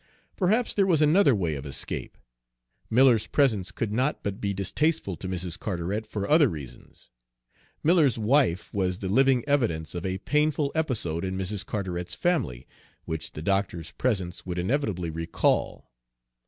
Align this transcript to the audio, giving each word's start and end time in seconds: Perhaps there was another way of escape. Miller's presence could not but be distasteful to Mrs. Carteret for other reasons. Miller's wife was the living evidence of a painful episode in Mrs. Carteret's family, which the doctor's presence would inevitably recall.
Perhaps 0.35 0.73
there 0.73 0.87
was 0.87 0.99
another 0.99 1.35
way 1.35 1.53
of 1.53 1.63
escape. 1.63 2.17
Miller's 2.89 3.27
presence 3.27 3.71
could 3.71 3.93
not 3.93 4.23
but 4.23 4.41
be 4.41 4.51
distasteful 4.51 5.15
to 5.15 5.27
Mrs. 5.29 5.59
Carteret 5.59 6.07
for 6.07 6.27
other 6.27 6.47
reasons. 6.47 7.11
Miller's 7.83 8.17
wife 8.17 8.73
was 8.73 8.97
the 8.97 9.07
living 9.09 9.45
evidence 9.47 9.93
of 9.93 10.03
a 10.03 10.17
painful 10.17 10.71
episode 10.73 11.23
in 11.23 11.37
Mrs. 11.37 11.63
Carteret's 11.63 12.15
family, 12.15 12.65
which 13.05 13.33
the 13.33 13.43
doctor's 13.43 13.91
presence 13.91 14.43
would 14.43 14.57
inevitably 14.57 15.11
recall. 15.11 15.91